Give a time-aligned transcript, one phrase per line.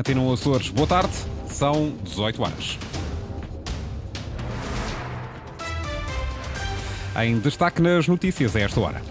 [0.00, 1.12] Antena Açores, boa tarde,
[1.46, 2.78] são 18 horas.
[7.22, 9.02] Em destaque nas notícias a esta hora.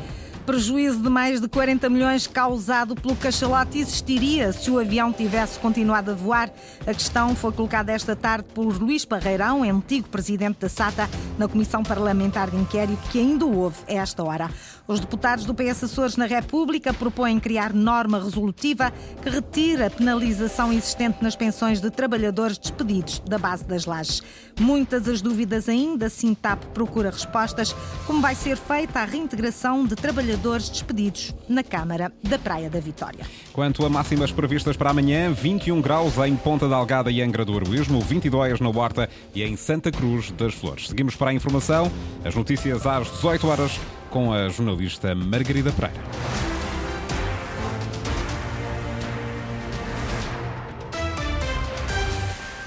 [0.50, 6.10] Prejuízo de mais de 40 milhões causado pelo cachalote existiria se o avião tivesse continuado
[6.10, 6.52] a voar.
[6.88, 11.84] A questão foi colocada esta tarde por Luís Parreirão, antigo presidente da SATA, na Comissão
[11.84, 14.50] Parlamentar de Inquérito, que ainda houve a esta hora.
[14.88, 18.92] Os deputados do PS Açores na República propõem criar norma resolutiva
[19.22, 24.24] que retire a penalização existente nas pensões de trabalhadores despedidos da base das lajes.
[24.60, 27.76] Muitas as dúvidas ainda, Sintap procura respostas,
[28.08, 30.39] como vai ser feita a reintegração de trabalhadores
[30.70, 33.26] despedidos na Câmara da Praia da Vitória.
[33.54, 37.56] Quanto a máximas previstas para amanhã, 21 graus em Ponta da Algada e Angra do
[37.56, 40.88] Heroísmo, 22 na Horta e em Santa Cruz das Flores.
[40.88, 41.92] Seguimos para a informação,
[42.24, 43.80] as notícias às 18 horas
[44.10, 46.59] com a jornalista Margarida Pereira.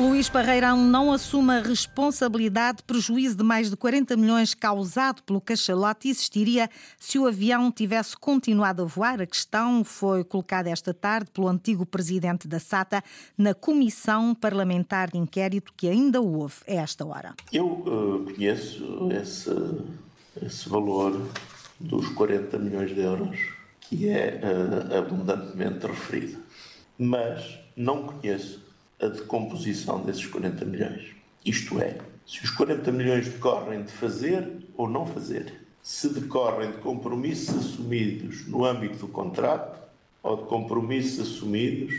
[0.02, 5.40] Luís Parreirão não assume a responsabilidade de prejuízo de mais de 40 milhões causado pelo
[5.40, 6.68] cachalote existiria
[6.98, 9.22] se o avião tivesse continuado a voar.
[9.22, 13.00] A questão foi colocada esta tarde pelo antigo presidente da SATA
[13.38, 17.34] na Comissão Parlamentar de Inquérito que ainda houve a esta hora.
[17.52, 19.54] Eu uh, conheço esse,
[20.44, 21.28] esse valor
[21.78, 23.38] dos 40 milhões de euros
[23.80, 26.40] que é uh, abundantemente referido,
[26.98, 28.71] mas não conheço
[29.02, 31.10] a decomposição desses 40 milhões.
[31.44, 36.78] Isto é, se os 40 milhões decorrem de fazer ou não fazer, se decorrem de
[36.78, 39.82] compromissos assumidos no âmbito do contrato
[40.22, 41.92] ou de compromissos assumidos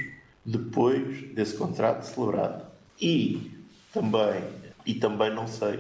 [0.46, 2.66] depois desse contrato celebrado.
[3.02, 3.52] E
[3.92, 4.42] também,
[4.86, 5.80] e também não sei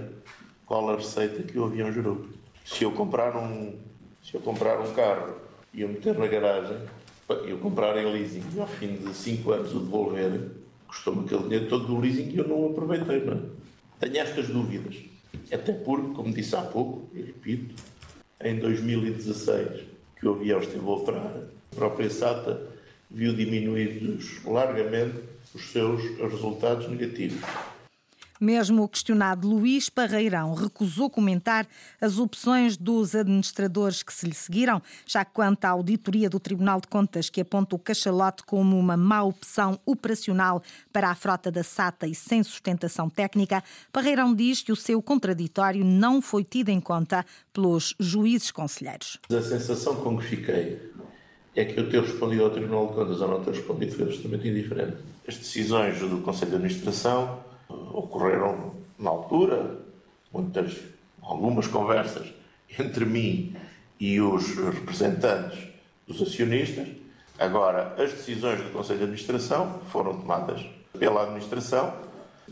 [0.65, 2.27] qual a receita que o avião gerou.
[2.65, 3.77] Se eu comprar um,
[4.21, 5.35] se eu comprar um carro
[5.73, 6.77] e eu meter na garagem,
[7.47, 10.62] eu comprar em leasing e ao fim de 5 anos o devolver,
[10.93, 13.17] custou-me aquele dinheiro todo do leasing e eu não aproveitei.
[13.17, 13.37] É?
[13.99, 14.95] Tenho estas dúvidas.
[15.51, 17.73] Até porque, como disse há pouco, e repito,
[18.41, 19.81] em 2016,
[20.19, 21.35] que o avião esteve a operar,
[21.71, 22.61] a própria SATA
[23.09, 25.15] viu diminuídos largamente
[25.53, 27.41] os seus resultados negativos.
[28.39, 31.67] Mesmo o questionado Luís Parreirão recusou comentar
[32.01, 36.81] as opções dos administradores que se lhe seguiram, já que quanto à auditoria do Tribunal
[36.81, 40.61] de Contas que aponta o cachalote como uma má opção operacional
[40.91, 45.85] para a frota da SATA e sem sustentação técnica, Parreirão diz que o seu contraditório
[45.85, 49.19] não foi tido em conta pelos juízes conselheiros.
[49.29, 50.91] A sensação com que fiquei
[51.55, 54.47] é que eu ter respondido ao Tribunal de Contas ou não ter respondido foi absolutamente
[54.47, 54.97] indiferente.
[55.27, 57.52] As decisões do Conselho de Administração
[57.93, 59.79] ocorreram na altura,
[60.31, 60.77] muitas,
[61.21, 62.27] algumas conversas
[62.79, 63.55] entre mim
[63.99, 65.59] e os representantes
[66.07, 66.87] dos acionistas.
[67.37, 70.61] Agora, as decisões do Conselho de Administração foram tomadas
[70.97, 71.93] pela Administração,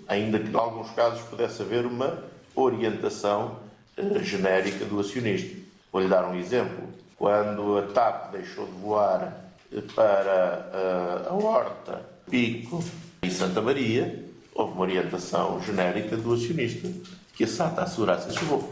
[0.07, 2.23] ainda que em alguns casos pudesse haver uma
[2.55, 3.59] orientação
[3.97, 5.55] uh, genérica do acionista.
[5.91, 6.89] Vou-lhe dar um exemplo.
[7.17, 9.45] Quando a TAP deixou de voar
[9.93, 12.83] para uh, a Horta, Pico
[13.21, 16.89] e Santa Maria, houve uma orientação genérica do acionista
[17.33, 18.71] que a SATA assegurasse esse voo.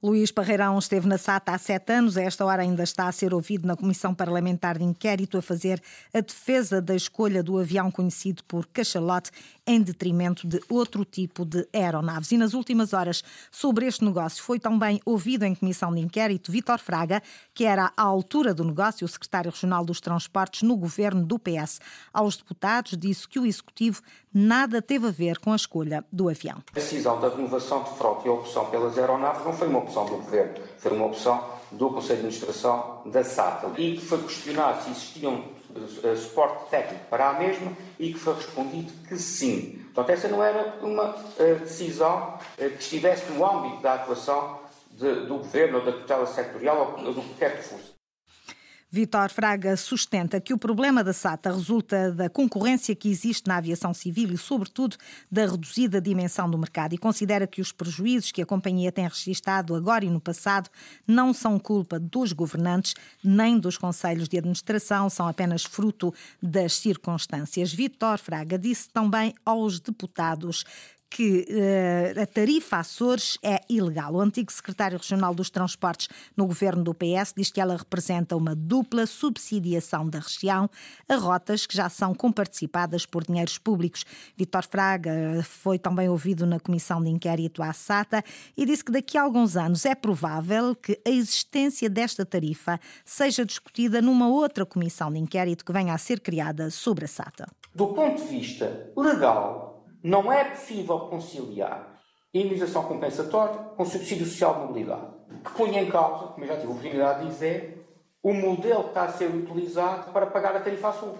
[0.00, 2.16] Luís Parreirão esteve na SATA há sete anos.
[2.16, 5.82] A esta hora ainda está a ser ouvido na Comissão Parlamentar de Inquérito a fazer
[6.14, 9.32] a defesa da escolha do avião conhecido por cachalote
[9.68, 12.32] em detrimento de outro tipo de aeronaves.
[12.32, 16.78] E nas últimas horas, sobre este negócio, foi também ouvido em Comissão de Inquérito Vítor
[16.78, 21.38] Fraga, que era à altura do negócio o secretário regional dos Transportes no governo do
[21.38, 21.80] PS.
[22.12, 24.00] Aos deputados, disse que o Executivo
[24.32, 26.62] nada teve a ver com a escolha do avião.
[26.72, 30.06] A decisão da renovação de frota e a opção pelas aeronaves não foi uma opção
[30.06, 34.82] do Governo, foi uma opção do Conselho de Administração da SATA e que foi questionado
[34.82, 39.84] se existia um uh, suporte técnico para a mesma e que foi respondido que sim.
[39.94, 44.60] Portanto, essa não era uma uh, decisão uh, que estivesse no âmbito da atuação
[44.92, 47.97] de, do Governo ou da tutela sectorial ou do que quer que fosse.
[48.90, 53.92] Vitor Fraga sustenta que o problema da SATA resulta da concorrência que existe na aviação
[53.92, 54.96] civil e, sobretudo,
[55.30, 59.74] da reduzida dimensão do mercado e considera que os prejuízos que a companhia tem registado
[59.74, 60.70] agora e no passado
[61.06, 67.70] não são culpa dos governantes nem dos conselhos de administração, são apenas fruto das circunstâncias.
[67.70, 70.64] Vitor Fraga disse também aos deputados
[71.10, 74.14] que uh, a tarifa Açores é ilegal.
[74.14, 78.54] O antigo secretário regional dos Transportes no governo do PS diz que ela representa uma
[78.54, 80.68] dupla subsidiação da região
[81.08, 84.04] a rotas que já são comparticipadas por dinheiros públicos.
[84.36, 88.22] Vitor Fraga foi também ouvido na comissão de inquérito à SATA
[88.56, 93.44] e disse que daqui a alguns anos é provável que a existência desta tarifa seja
[93.44, 97.46] discutida numa outra comissão de inquérito que venha a ser criada sobre a SATA.
[97.74, 99.67] Do ponto de vista legal,
[100.08, 102.00] não é possível conciliar
[102.34, 105.06] a indenização compensatória com subsídio social de mobilidade,
[105.44, 107.86] que põe em causa, como eu já tive a oportunidade de dizer,
[108.22, 111.14] o modelo que está a ser utilizado para pagar a tarifa azul.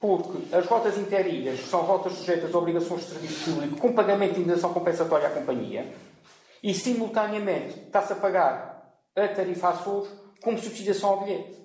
[0.00, 4.40] Porque as rotas interilhas são rotas sujeitas a obrigações de serviço público com pagamento de
[4.40, 5.92] indenização compensatória à companhia
[6.60, 10.08] e, simultaneamente, está-se a pagar a tarifa azul
[10.42, 11.62] como subsidiação ao bilhete.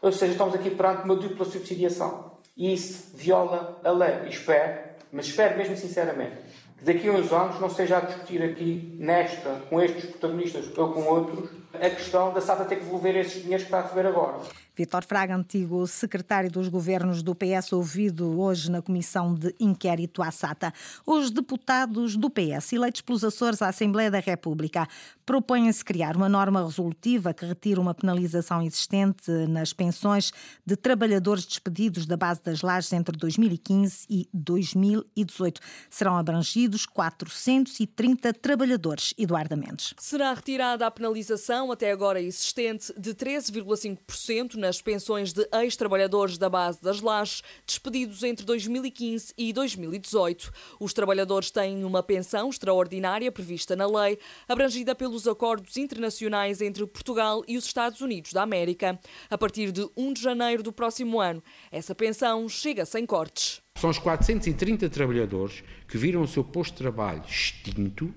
[0.00, 2.38] Ou seja, estamos aqui perante uma dupla subsidiação.
[2.56, 4.28] E isso viola a lei.
[4.28, 6.36] Espero, mas espero mesmo sinceramente,
[6.78, 10.92] que daqui a uns anos não seja a discutir aqui, nesta, com estes protagonistas ou
[10.92, 14.06] com outros, a questão da SATA ter que devolver esses dinheiros que está a receber
[14.06, 14.38] agora.
[14.76, 20.30] Vítor Fraga, antigo secretário dos governos do PS, ouvido hoje na Comissão de Inquérito à
[20.30, 20.72] SATA.
[21.06, 24.86] Os deputados do PS, eleitos pelos Açores à Assembleia da República,
[25.26, 30.32] propõem-se criar uma norma resolutiva que retire uma penalização existente nas pensões
[30.64, 35.60] de trabalhadores despedidos da base das lajes entre 2015 e 2018.
[35.88, 39.14] Serão abrangidos 430 trabalhadores.
[39.16, 39.94] Eduardo Mendes.
[39.98, 46.80] Será retirada a penalização até agora existente de 13,5% nas pensões de ex-trabalhadores da base
[46.80, 50.52] das lajes despedidos entre 2015 e 2018.
[50.78, 54.16] Os trabalhadores têm uma pensão extraordinária prevista na lei,
[54.48, 58.96] abrangida pelos acordos internacionais entre Portugal e os Estados Unidos da América.
[59.28, 63.60] A partir de 1 de janeiro do próximo ano, essa pensão chega sem cortes.
[63.74, 68.14] São os 430 trabalhadores que viram o seu posto de trabalho extinto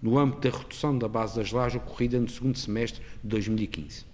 [0.00, 4.11] no âmbito da redução da base das lajes ocorrida no segundo semestre de 2015.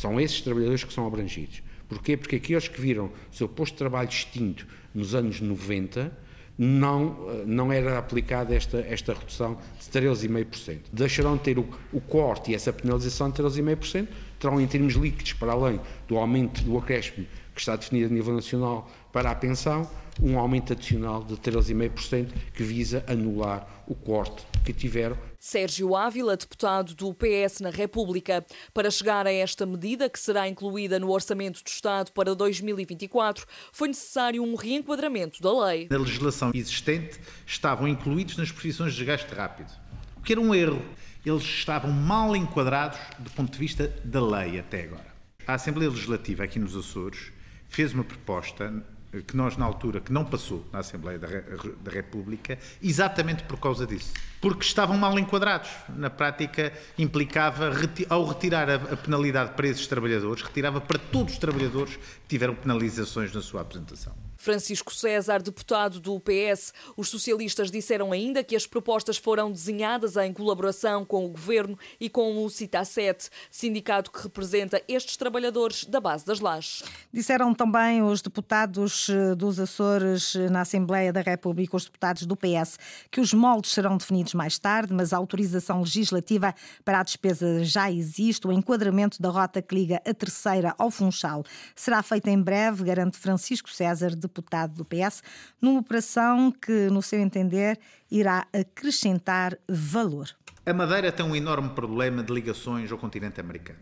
[0.00, 1.62] São esses trabalhadores que são abrangidos.
[1.86, 2.16] Porquê?
[2.16, 6.10] Porque aqueles que viram o seu posto de trabalho extinto nos anos 90
[6.56, 10.78] não, eh, não era aplicada esta, esta redução de 13,5%.
[10.90, 14.08] Deixarão de ter o, o corte e essa penalização de 13,5%,
[14.38, 18.32] terão em termos líquidos, para além do aumento do acréscimo que está definido a nível
[18.32, 19.86] nacional para a pensão,
[20.22, 25.16] um aumento adicional de 13,5% que visa anular o corte que tiveram.
[25.38, 28.44] Sérgio Ávila, deputado do PS na República.
[28.74, 33.88] Para chegar a esta medida, que será incluída no Orçamento do Estado para 2024, foi
[33.88, 35.88] necessário um reenquadramento da lei.
[35.90, 39.72] Na legislação existente, estavam incluídos nas profissões de gasto rápido,
[40.16, 40.82] o que era um erro.
[41.24, 45.10] Eles estavam mal enquadrados do ponto de vista da lei até agora.
[45.46, 47.32] A Assembleia Legislativa aqui nos Açores
[47.68, 48.84] fez uma proposta
[49.26, 54.12] que nós, na altura, que não passou na Assembleia da, República, exatamente por causa disso.
[54.40, 55.68] Porque estavam mal enquadrados.
[55.88, 57.72] Na prática, implicava,
[58.08, 62.54] ao retirar a, a penalidade para esses trabalhadores, retirava para todos os trabalhadores que tiveram
[62.54, 64.29] penalizações na sua apresentação.
[64.40, 66.72] Francisco César, deputado do PS.
[66.96, 72.08] Os socialistas disseram ainda que as propostas foram desenhadas em colaboração com o governo e
[72.08, 76.82] com o CITA7, sindicato que representa estes trabalhadores da base das lajes.
[77.12, 82.34] Disseram também os deputados eh, dos Açores eh, na Assembleia da República, os deputados do
[82.34, 82.78] PS,
[83.10, 87.92] que os moldes serão definidos mais tarde, mas a autorização legislativa para a despesa já
[87.92, 88.46] existe.
[88.46, 91.44] O enquadramento da rota que liga a terceira ao Funchal
[91.76, 95.22] será feito em breve, garante Francisco César, de deputado do PS,
[95.60, 97.78] numa operação que, no seu entender,
[98.10, 100.28] irá acrescentar valor.
[100.64, 103.80] A Madeira tem um enorme problema de ligações ao continente americano,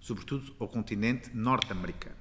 [0.00, 2.16] sobretudo ao continente norte-americano.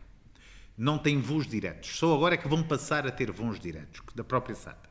[0.77, 1.97] Não tem voos diretos.
[1.97, 4.89] Só agora é que vão passar a ter voos diretos, da própria SATA.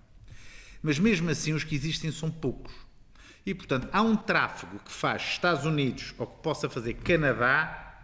[0.83, 2.73] Mas mesmo assim, os que existem são poucos.
[3.47, 7.95] E, portanto, há um tráfego que faz Estados Unidos ou que possa fazer Canadá,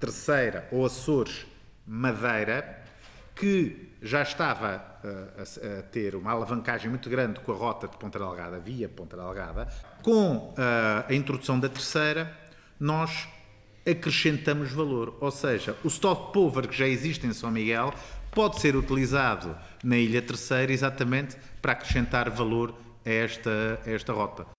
[0.00, 1.46] Terceira ou Açores,
[1.86, 2.83] Madeira,
[3.34, 7.96] que já estava uh, a, a, ter uma alavancagem muito grande com a rota de
[7.96, 9.66] Ponta Delgada, via Ponta Delgada,
[10.02, 10.54] com uh,
[11.08, 12.36] a introdução da terceira,
[12.78, 13.28] nós
[13.88, 15.16] acrescentamos valor.
[15.20, 17.92] Ou seja, o stopover que já existe em São Miguel
[18.30, 22.74] pode ser utilizado na Ilha Terceira exatamente para acrescentar valor
[23.04, 24.53] a esta, a esta rota.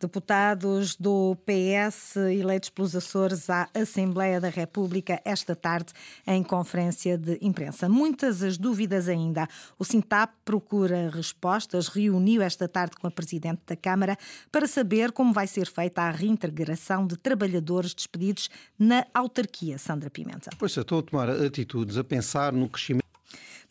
[0.00, 5.92] Deputados do PS eleitos pelos Açores à Assembleia da República esta tarde
[6.26, 7.88] em conferência de imprensa.
[7.88, 9.48] Muitas as dúvidas ainda.
[9.78, 14.18] O Sintap procura respostas, reuniu esta tarde com a Presidente da Câmara
[14.50, 19.78] para saber como vai ser feita a reintegração de trabalhadores despedidos na autarquia.
[19.78, 20.50] Sandra Pimenta.
[20.58, 23.03] Pois, estou a tomar atitudes, a pensar no crescimento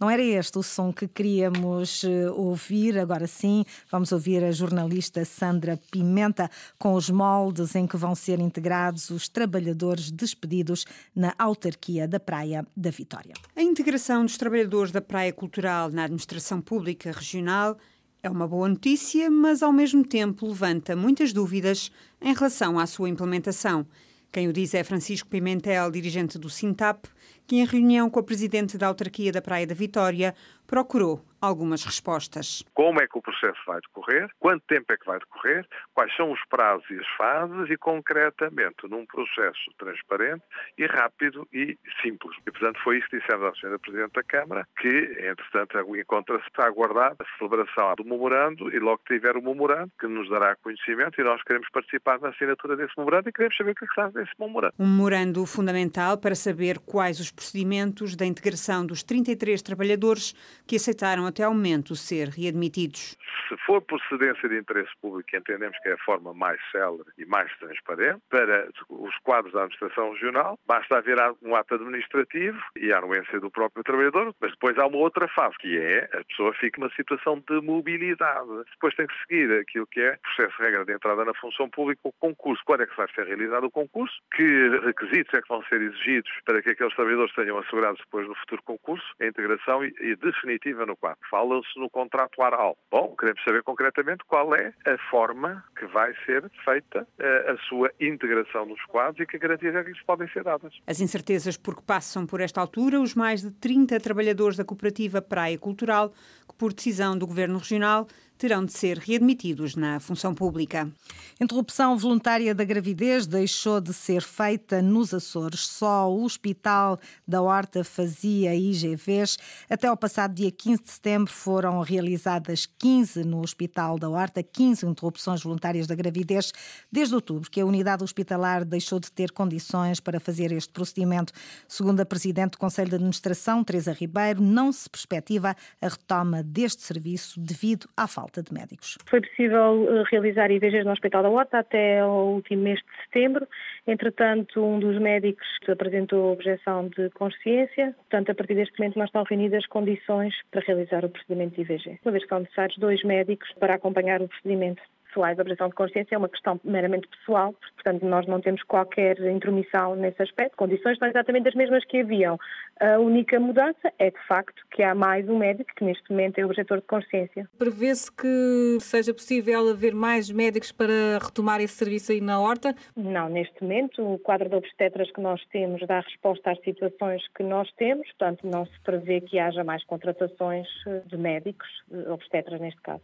[0.03, 5.23] não era este o som que queríamos eh, ouvir, agora sim, vamos ouvir a jornalista
[5.23, 10.83] Sandra Pimenta com os moldes em que vão ser integrados os trabalhadores despedidos
[11.15, 13.33] na autarquia da Praia da Vitória.
[13.55, 17.77] A integração dos trabalhadores da Praia Cultural na administração pública regional
[18.21, 21.89] é uma boa notícia, mas ao mesmo tempo levanta muitas dúvidas
[22.21, 23.87] em relação à sua implementação.
[24.33, 27.07] Quem o diz é Francisco Pimentel, dirigente do Sintap,
[27.47, 30.33] que, em reunião com a presidente da autarquia da Praia da Vitória,
[30.67, 32.63] procurou algumas respostas.
[32.73, 34.29] Como é que o processo vai decorrer?
[34.39, 35.67] Quanto tempo é que vai decorrer?
[35.93, 37.69] Quais são os prazos e as fases?
[37.69, 40.43] E, concretamente, num processo transparente
[40.77, 42.37] e rápido e simples.
[42.47, 43.77] E, portanto, foi isso que dissemos à Sra.
[43.77, 49.15] Presidente da Câmara, que, entretanto, encontra-se a aguardar a celebração do memorando e logo que
[49.15, 53.27] tiver o memorando, que nos dará conhecimento e nós queremos participar na assinatura desse memorando
[53.27, 54.73] e queremos saber o que é está desse memorando.
[54.79, 60.33] Um memorando fundamental para saber quais os procedimentos da integração dos 33 trabalhadores
[60.67, 63.17] que aceitaram até ao momento ser readmitidos.
[63.47, 67.51] Se for procedência de interesse público, entendemos que é a forma mais célere e mais
[67.57, 73.39] transparente para os quadros da administração regional, basta haver um ato administrativo e a anuência
[73.39, 76.93] do próprio trabalhador, mas depois há uma outra fase, que é a pessoa fica numa
[76.95, 78.49] situação de mobilidade.
[78.71, 82.01] Depois tem que seguir aquilo que é processo de regra de entrada na função pública,
[82.03, 82.63] o concurso.
[82.65, 84.15] Quando é que vai ser realizado o concurso?
[84.35, 88.35] Que requisitos é que vão ser exigidos para que aqueles trabalhadores tenham assegurados depois no
[88.35, 89.05] futuro concurso?
[89.21, 90.15] A integração e, e
[90.53, 91.19] definitiva no quadro.
[91.29, 92.77] Fala-se no contrato oral.
[92.91, 97.91] Bom, queremos saber concretamente qual é a forma que vai ser feita eh, a sua
[97.99, 100.73] integração nos quadros e que garantias é que lhes podem ser dadas.
[100.87, 105.57] As incertezas porque passam por esta altura os mais de 30 trabalhadores da cooperativa Praia
[105.57, 106.09] Cultural,
[106.47, 110.91] que por decisão do Governo Regional terão de ser readmitidos na função pública.
[111.39, 115.61] Interrupção voluntária da gravidez deixou de ser feita nos Açores.
[115.61, 119.37] Só o Hospital da Horta fazia IGVs.
[119.69, 124.85] Até ao passado dia 15 de setembro foram realizadas 15 no Hospital da Horta, 15
[124.85, 126.51] interrupções voluntárias da gravidez.
[126.91, 131.33] Desde outubro que a unidade hospitalar deixou de ter condições para fazer este procedimento.
[131.67, 136.81] Segundo a Presidente do Conselho de Administração, Teresa Ribeiro, não se perspectiva a retoma deste
[136.83, 138.97] serviço devido à falta falta de médicos.
[139.09, 143.45] Foi possível eh, realizar IVGs no Hospital da Horta até o último mês de setembro.
[143.85, 147.93] Entretanto, um dos médicos apresentou objeção de consciência.
[147.97, 151.99] Portanto, a partir deste momento não estão reunidas condições para realizar o procedimento de IVG.
[152.05, 154.81] Uma vez que são necessários dois médicos para acompanhar o procedimento
[155.13, 155.37] pessoais.
[155.37, 159.95] A objeção de consciência é uma questão meramente pessoal, portanto, nós não temos qualquer intromissão
[159.95, 160.57] nesse aspecto.
[160.57, 162.37] Condições são exatamente as mesmas que haviam.
[162.79, 166.45] A única mudança é, de facto, que há mais um médico que neste momento é
[166.45, 167.47] objetor de consciência.
[167.57, 172.75] Prevê-se que seja possível haver mais médicos para retomar esse serviço aí na horta?
[172.95, 177.43] Não, neste momento o quadro de obstetras que nós temos dá resposta às situações que
[177.43, 180.67] nós temos, portanto não se prevê que haja mais contratações
[181.05, 181.67] de médicos,
[182.07, 183.01] obstetras neste caso.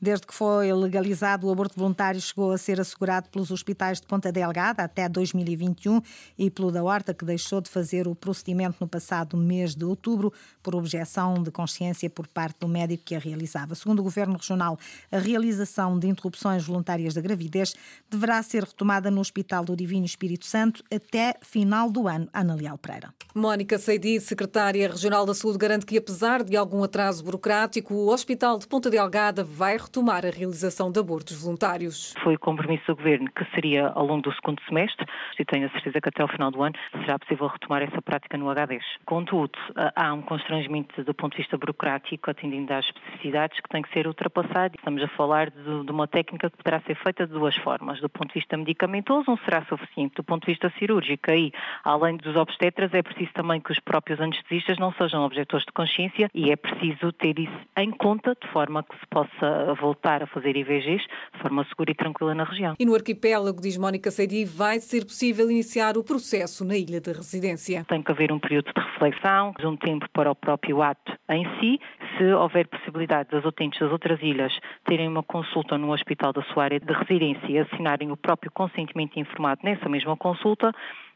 [0.00, 4.32] Desde que foi legalizado o aborto voluntário chegou a ser assegurado pelos hospitais de Ponta
[4.32, 6.00] Delgada até 2021
[6.38, 10.32] e pelo da Horta, que deixou de fazer o procedimento no passado mês de outubro
[10.62, 13.74] por objeção de consciência por parte do médico que a realizava.
[13.74, 14.78] Segundo o Governo Regional,
[15.10, 17.74] a realização de interrupções voluntárias da gravidez
[18.10, 22.28] deverá ser retomada no Hospital do Divino Espírito Santo até final do ano.
[22.32, 23.12] Ana Leal Pereira.
[23.34, 28.58] Mónica Seidi, secretária regional da Saúde, garante que, apesar de algum atraso burocrático, o Hospital
[28.58, 32.14] de Ponta Delgada vai retomar a realização de abortos voluntários.
[32.22, 35.06] Foi o compromisso do Governo que seria ao longo do segundo semestre
[35.38, 38.36] e tenho a certeza que até ao final do ano será possível retomar essa prática
[38.36, 38.80] no H10.
[39.04, 39.58] Contudo,
[39.96, 44.06] há um constrangimento do ponto de vista burocrático, atendendo às especificidades, que tem que ser
[44.06, 44.74] ultrapassado.
[44.76, 48.00] Estamos a falar de, de uma técnica que poderá ser feita de duas formas.
[48.00, 50.14] Do ponto de vista medicamentoso, não será suficiente.
[50.16, 51.52] Do ponto de vista cirúrgico, aí,
[51.84, 56.30] além dos obstetras, é preciso também que os próprios anestesistas não sejam objetores de consciência
[56.34, 60.56] e é preciso ter isso em conta, de forma que se possa voltar a fazer
[60.56, 62.74] IVGs de forma segura e tranquila na região.
[62.78, 67.12] E no arquipélago, diz Mónica Seidi, vai ser possível iniciar o processo na ilha de
[67.12, 67.84] residência.
[67.88, 71.80] Tem que haver um período de reflexão, um tempo para o próprio ato em si.
[72.16, 74.52] Se houver possibilidade das utentes das outras ilhas
[74.84, 79.18] terem uma consulta no hospital da sua área de residência e assinarem o próprio consentimento
[79.18, 80.72] informado nessa mesma consulta,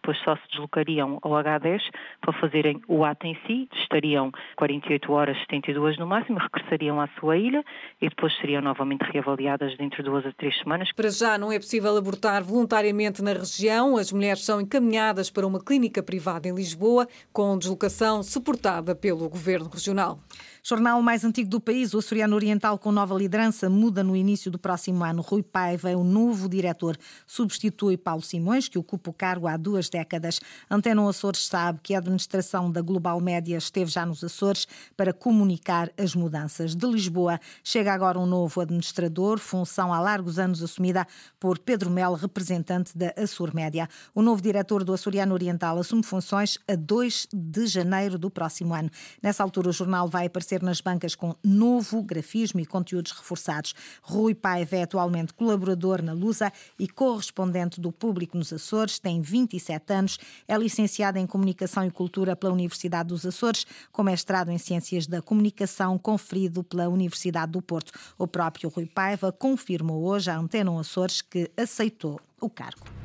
[0.06, 1.80] depois só se deslocariam ao H10
[2.20, 7.36] para fazerem o ato em si, estariam 48 horas, 72 no máximo, regressariam à sua
[7.36, 7.64] ilha
[8.00, 10.92] e depois seriam novamente reavaliadas dentro de duas a três semanas.
[10.92, 13.96] Para já não é possível abortar voluntariamente na região.
[13.96, 19.68] As mulheres são encaminhadas para uma clínica privada em Lisboa, com deslocação suportada pelo Governo
[19.68, 20.20] Regional.
[20.68, 24.58] Jornal mais antigo do país, o Açoriano Oriental, com nova liderança, muda no início do
[24.58, 25.22] próximo ano.
[25.22, 26.98] Rui Paiva é o novo diretor.
[27.24, 30.40] Substitui Paulo Simões, que ocupa o cargo há duas décadas.
[30.68, 35.88] Antena Açores sabe que a administração da Global Média esteve já nos Açores para comunicar
[35.96, 36.74] as mudanças.
[36.74, 41.06] De Lisboa chega agora um novo administrador, função há largos anos assumida
[41.38, 43.88] por Pedro Melo, representante da Açor Média.
[44.12, 48.90] O novo diretor do Açoriano Oriental assume funções a 2 de janeiro do próximo ano.
[49.22, 53.74] Nessa altura, o jornal vai aparecer aparecer nas bancas com novo grafismo e conteúdos reforçados.
[54.02, 59.66] Rui Paiva é atualmente colaborador na Lusa e correspondente do público nos Açores, tem 27
[59.66, 64.58] 27 anos, é licenciado em Comunicação e Cultura pela Universidade dos Açores, com mestrado em
[64.58, 67.92] Ciências da Comunicação, conferido pela Universidade do Porto.
[68.18, 72.95] O próprio Rui Paiva confirmou hoje à Antena Açores que aceitou o cargo.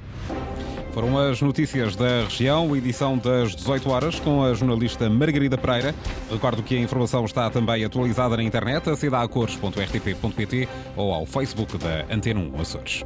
[0.93, 5.95] Foram as notícias da região, edição das 18 horas, com a jornalista Margarida Pereira.
[6.29, 10.67] Recordo que a informação está também atualizada na internet, aceda a cores.rtp.pt
[10.97, 13.05] ou ao Facebook da Antena 1 Açores.